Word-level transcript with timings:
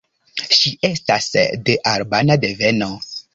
Ŝi 0.59 0.71
estas 0.89 1.27
de 1.67 1.77
albana 1.93 2.39
deveno. 2.47 2.91